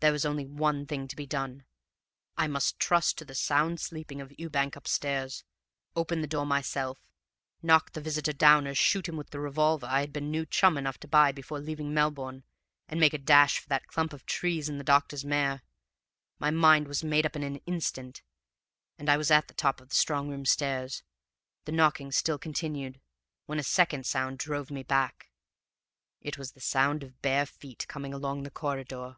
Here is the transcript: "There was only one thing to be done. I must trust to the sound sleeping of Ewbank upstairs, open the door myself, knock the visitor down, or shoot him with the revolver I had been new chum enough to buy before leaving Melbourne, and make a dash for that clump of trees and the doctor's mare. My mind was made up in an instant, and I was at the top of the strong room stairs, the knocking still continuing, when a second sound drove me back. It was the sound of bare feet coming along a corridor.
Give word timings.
"There 0.00 0.12
was 0.12 0.26
only 0.26 0.44
one 0.44 0.84
thing 0.86 1.08
to 1.08 1.16
be 1.16 1.24
done. 1.24 1.64
I 2.36 2.46
must 2.46 2.78
trust 2.78 3.16
to 3.16 3.24
the 3.24 3.34
sound 3.34 3.80
sleeping 3.80 4.20
of 4.20 4.34
Ewbank 4.38 4.76
upstairs, 4.76 5.44
open 5.96 6.20
the 6.20 6.26
door 6.26 6.44
myself, 6.44 6.98
knock 7.62 7.92
the 7.92 8.02
visitor 8.02 8.34
down, 8.34 8.66
or 8.68 8.74
shoot 8.74 9.08
him 9.08 9.16
with 9.16 9.30
the 9.30 9.40
revolver 9.40 9.86
I 9.86 10.00
had 10.00 10.12
been 10.12 10.30
new 10.30 10.44
chum 10.44 10.76
enough 10.76 10.98
to 10.98 11.08
buy 11.08 11.32
before 11.32 11.58
leaving 11.58 11.94
Melbourne, 11.94 12.44
and 12.86 13.00
make 13.00 13.14
a 13.14 13.18
dash 13.18 13.58
for 13.60 13.68
that 13.70 13.86
clump 13.86 14.12
of 14.12 14.26
trees 14.26 14.68
and 14.68 14.78
the 14.78 14.84
doctor's 14.84 15.24
mare. 15.24 15.62
My 16.38 16.50
mind 16.50 16.86
was 16.86 17.02
made 17.02 17.24
up 17.24 17.34
in 17.34 17.42
an 17.42 17.56
instant, 17.64 18.20
and 18.98 19.08
I 19.08 19.16
was 19.16 19.30
at 19.30 19.48
the 19.48 19.54
top 19.54 19.80
of 19.80 19.88
the 19.88 19.96
strong 19.96 20.28
room 20.28 20.44
stairs, 20.44 21.02
the 21.64 21.72
knocking 21.72 22.12
still 22.12 22.36
continuing, 22.36 23.00
when 23.46 23.58
a 23.58 23.62
second 23.64 24.04
sound 24.04 24.36
drove 24.38 24.70
me 24.70 24.82
back. 24.82 25.30
It 26.20 26.36
was 26.36 26.52
the 26.52 26.60
sound 26.60 27.02
of 27.02 27.22
bare 27.22 27.46
feet 27.46 27.88
coming 27.88 28.12
along 28.12 28.46
a 28.46 28.50
corridor. 28.50 29.16